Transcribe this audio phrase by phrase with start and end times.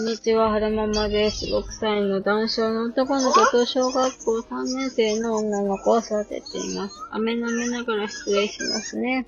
[0.00, 1.44] んにちは、はるままです。
[1.46, 7.06] 6歳の男性の男の子と小学校3年生の女の子を育てています。
[7.10, 9.26] 飴舐めながら失礼しますね。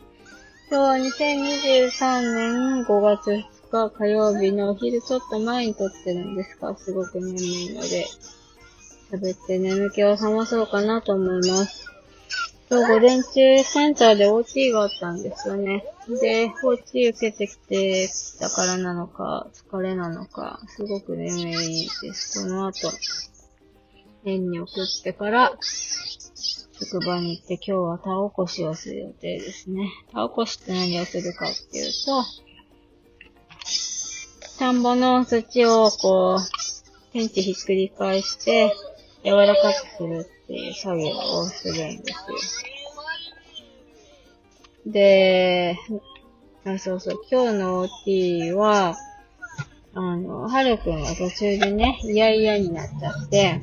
[0.71, 8.07] 今日は2023年5月2日火曜日のお昼ちょっと前に撮ってるんですが、すごく眠いので、
[9.11, 11.92] 喋って眠気を覚まそうかなと思います。
[12.73, 15.85] 今日午前中センターで OT があったんですよね。
[16.23, 18.09] で、OT 受けてきて
[18.41, 22.43] たからなのか、疲れなのか、すごく眠いです。
[22.45, 22.91] この後、
[24.25, 29.91] 園に送ってから、職場に行って今日は田起こしをする予定ですね。
[30.11, 32.25] 田起こしって何をするかっていうと、
[34.59, 38.75] 田んぼの土をこう、天地ひっくり返して、
[39.25, 42.65] 柔らかくするっていう作業をするんです
[44.87, 44.93] よ。
[44.93, 45.79] で、
[46.65, 48.97] あ、そうそう、今日の OT は、
[49.95, 53.61] あの、はるくんが途中でね、嫌々になっちゃって、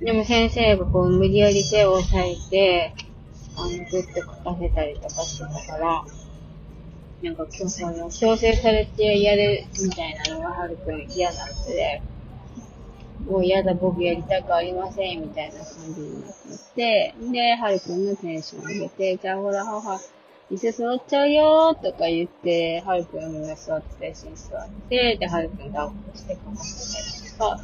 [0.00, 2.94] でも先生がこう無理やり手を押さえて、
[3.56, 6.04] あの、ぐっと書かせたりとかしてたから、
[7.22, 12.02] なんか今日その、強制されてやるみたいなのがはるくん嫌だってで、
[13.26, 16.32] もう嫌だ、僕やりたくありません、みたいな感じになっ
[16.74, 20.00] て、で、はるくんのテンション上げて、じゃあほら、母、
[20.50, 26.62] 椅子座っちゃうよーとか言って、はるくんが座って、一緒に座って、で、はるくんがアップしてかまって
[26.92, 27.60] たりとか、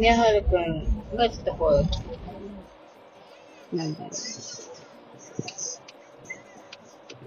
[0.00, 1.84] で、はるくんがちょっとこ
[3.72, 4.10] う、なんだろう。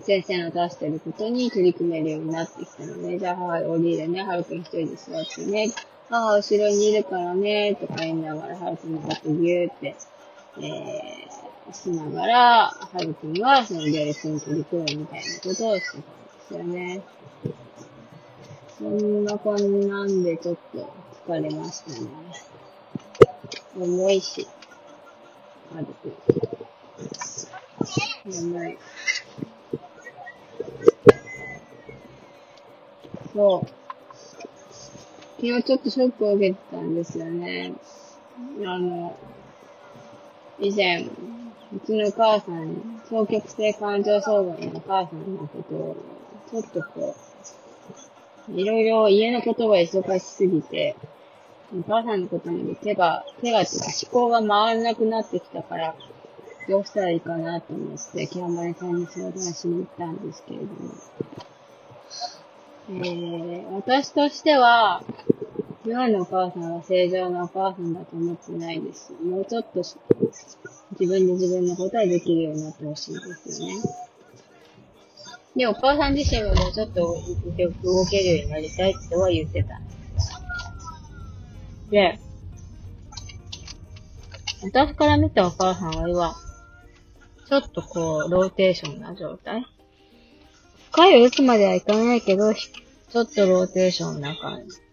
[0.03, 5.69] 先生の出してることに取り組めるようになってきたので、じゃあ、はい、降りるね、はるくん一人で座ってね、
[6.11, 9.95] ああ、後ろにいるからね、とか言いながら、はるくんのことぎゅーって、
[10.57, 16.07] えー、しながら、はるくんはそのレースに取り組むみたいなことをしてたんで
[16.47, 17.01] すよね。
[18.79, 20.91] そんなこんなんでちょっと
[21.27, 22.07] 疲れましたね。
[23.77, 24.47] 重いし、
[25.71, 26.13] はるくん。
[28.33, 28.77] 重い。
[33.35, 33.78] そう。
[35.41, 37.71] 昨日ちょっとショックを受けてたんですよね。
[38.65, 39.17] あの、
[40.59, 45.97] 以前、うちのお母さん、双極性感情障害のお母さんのことを、
[46.51, 47.15] ちょっとこ
[48.49, 50.97] う、いろいろ家のことが忙しすぎて、
[51.73, 55.95] お母さんのことに手が、手がっていうか思考が回らなくなってきたから、
[56.67, 60.93] どうしたらいいかなと思って、キャンバレさんに相談しに行ったんですけれども。
[62.91, 65.03] えー、私としては、
[65.89, 69.23] 今のお母さんは正常なお母さんだと思ってないですし。
[69.23, 69.97] もうちょっと自
[70.99, 73.19] 分で自分のことはできるようになってほしいで
[73.51, 73.73] すよね。
[75.55, 77.17] で、お母さん自身ももうちょっと
[77.83, 79.99] 動けるようになりたいっては言ってたんです。
[81.89, 82.19] で、
[84.61, 86.35] 私から見たお母さんは今、
[87.47, 89.65] ちょっとこう、ローテーションな状態
[90.91, 94.88] 深い打つまではいかないけど、ちょっとローテーションな感じ。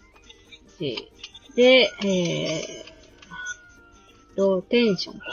[0.79, 5.27] で、えー、ローテンションか。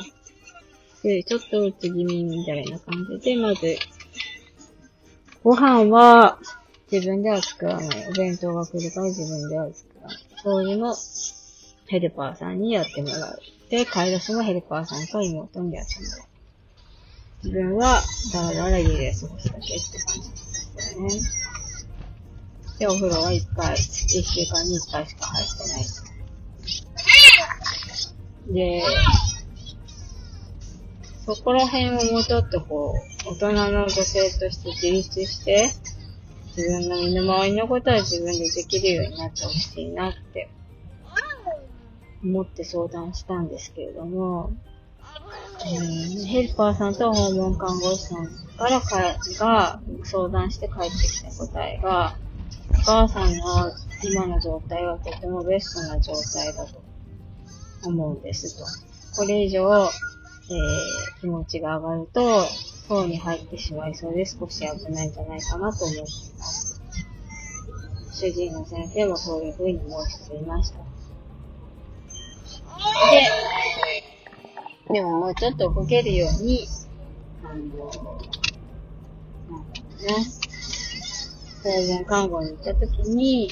[1.03, 3.77] で、ちょっと打つ気味みたいな感じで、まず、
[5.43, 6.39] ご飯は
[6.89, 8.07] 自分では作らない。
[8.07, 10.17] お弁当が来るから自分では作らない。
[10.41, 10.95] そういうの、
[11.87, 13.39] ヘルパーさんにやってもらう。
[13.69, 16.19] で、買い出しもヘルパーさんと妹にやってもらう。
[17.43, 21.42] 自分は、だらだら家で過ごすだけって感じですよね。
[22.83, 25.85] で、お風呂は一回、一週間に一回しか入ってない。
[28.53, 28.83] で、
[31.25, 32.95] そこら辺をもうちょっとこ
[33.25, 35.69] う、大人の女性として自立して、
[36.57, 40.49] 自分の身の回りのことは自分でできるようになってほしいなって、
[42.21, 44.51] 思って相談したんですけれども、
[46.27, 48.27] ヘルパーさんと訪問看護師さん
[48.57, 48.97] からか
[49.39, 52.17] が相談して帰ってきた答えが、
[52.71, 53.71] お母さんの
[54.03, 56.81] 今の状態はとてもベストな状態だと
[57.85, 58.65] 思うんですと。
[59.21, 62.45] これ以上、えー、気持ちが上がると、
[62.87, 66.81] 層に入ってしまいそうで少し危ないんじゃないかなと思っています。
[68.11, 70.77] 主治医の先生もそういうふうに申していました。
[74.89, 76.67] で、でももうちょっと動けるように、
[77.43, 78.17] あの、なんだろ
[79.99, 80.42] うね。
[81.63, 83.49] 生前看護に行った時に、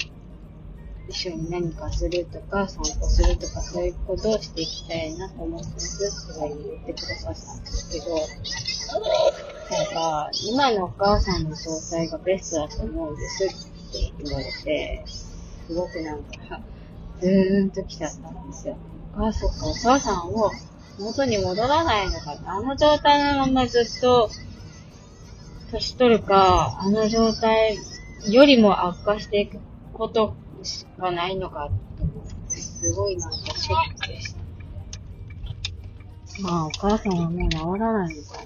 [1.08, 13.50] 一緒に何かするとか、散歩するとか、そういうことをしていきたいなと思ってますって言ってくださったんですけど、なんか、今のお母さんの状態がベストだと思うんですっ
[13.94, 16.62] て言われて、すごくなんか、
[17.22, 18.76] ずーんと来ちゃったんですよ。
[19.16, 20.52] あ、そっか、お母さんを
[21.00, 24.30] 元に戻らないのかってあの状態のままずっと、
[25.72, 27.78] 年取るか、あの状態
[28.30, 29.60] よりも悪化していく
[29.94, 34.42] ことしかないのかって思って、すごいなんかショックでした。
[36.44, 38.46] まあ、お母さんはもう治らないのか。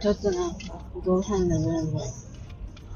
[0.00, 0.58] ちょっとなんか、
[0.92, 2.00] 不動産の分で、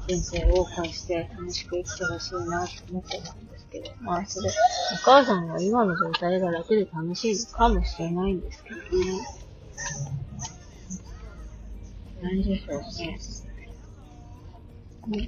[0.07, 4.53] 人生を謳歌して楽しく生きてほしいなって思ってたんですけど、まあそれ、お
[5.03, 9.21] 母さんが今の状態が楽で楽しいかもしれないんですけどね。
[12.21, 13.19] 何でしょうね。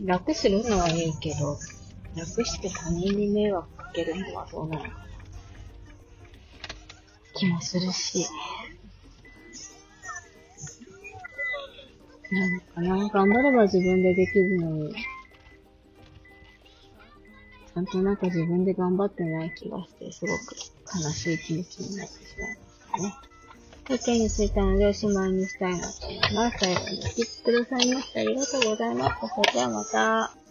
[0.05, 1.57] 楽するのはいいけど、
[2.15, 4.83] 楽して他人に迷惑かけるのはどうなの？
[4.83, 4.89] か。
[7.35, 8.25] 気もするし。
[12.31, 20.55] なんかな、頑張れば自分でできるのに、ちゃんとなんか自分で頑張ってない気がして、すごく
[21.03, 23.32] 悲しい気持ちになってしまいましたね。
[23.89, 26.57] 意見についてのでおしまいにしたいなと思います。
[26.59, 29.33] 最後にお聞きくださいましてありがとうございます。
[29.35, 30.42] それではまた。